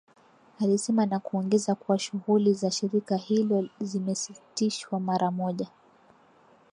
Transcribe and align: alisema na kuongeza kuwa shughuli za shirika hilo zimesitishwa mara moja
alisema 0.59 1.05
na 1.05 1.19
kuongeza 1.19 1.75
kuwa 1.75 1.99
shughuli 1.99 2.53
za 2.53 2.71
shirika 2.71 3.17
hilo 3.17 3.69
zimesitishwa 3.81 4.99
mara 4.99 5.31
moja 5.31 5.67